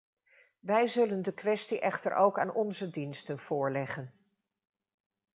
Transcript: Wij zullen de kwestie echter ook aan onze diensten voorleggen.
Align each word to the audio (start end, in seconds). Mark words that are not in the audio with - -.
Wij 0.59 0.87
zullen 0.87 1.21
de 1.21 1.33
kwestie 1.33 1.79
echter 1.79 2.15
ook 2.15 2.39
aan 2.39 2.53
onze 2.53 2.89
diensten 2.89 3.39
voorleggen. 3.39 4.13